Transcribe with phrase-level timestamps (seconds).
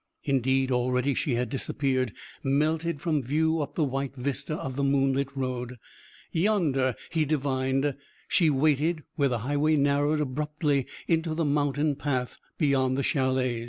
[0.23, 2.11] Indeed, already she had disappeared,
[2.43, 5.77] melted from view up the white vista of the moonlit road.
[6.31, 7.93] Yonder, he divined,
[8.27, 13.59] she waited where the highway narrowed abruptly into the mountain path beyond the chalets.